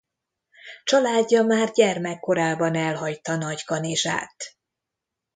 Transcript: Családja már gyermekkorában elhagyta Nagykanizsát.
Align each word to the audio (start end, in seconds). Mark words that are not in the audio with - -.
Családja 0.83 1.43
már 1.43 1.71
gyermekkorában 1.71 2.75
elhagyta 2.75 3.35
Nagykanizsát. 3.35 4.55